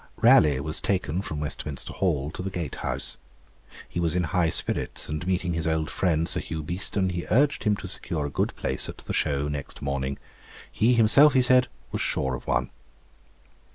[0.19, 3.17] Raleigh was taken from Westminster Hall to the Gate House.
[3.87, 7.65] He was in high spirits, and meeting his old friend Sir Hugh Beeston, he urged
[7.65, 10.17] him to secure a good place at the show next morning.
[10.71, 12.71] He himself, he said, was sure of one.